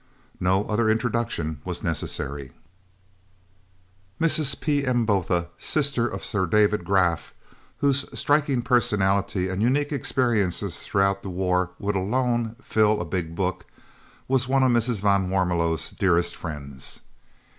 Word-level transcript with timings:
No 0.39 0.65
other 0.65 0.89
introduction 0.89 1.61
was 1.63 1.83
necessary. 1.83 2.53
Mrs. 4.19 4.59
P.M. 4.59 5.05
Botha, 5.05 5.49
sister 5.59 6.07
of 6.07 6.23
Sir 6.23 6.47
David 6.47 6.85
Graaf, 6.85 7.35
whose 7.81 8.05
striking 8.17 8.63
personality 8.63 9.47
and 9.47 9.61
unique 9.61 9.91
experiences 9.91 10.81
throughout 10.87 11.21
the 11.21 11.29
war 11.29 11.69
would 11.77 11.95
alone 11.95 12.55
fill 12.59 12.99
a 12.99 13.05
big 13.05 13.35
book, 13.35 13.67
was 14.27 14.47
one 14.47 14.63
of 14.63 14.71
Mrs. 14.71 15.01
van 15.01 15.29
Warmelo's 15.29 15.91
dearest 15.91 16.35
friends. 16.35 17.01